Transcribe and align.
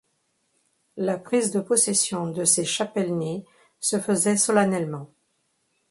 La 0.97 1.19
prise 1.19 1.51
de 1.51 1.59
possession 1.59 2.25
de 2.25 2.43
ces 2.43 2.65
chapellenies 2.65 3.45
se 3.79 3.99
faisait 3.99 4.35
solennellement. 4.35 5.13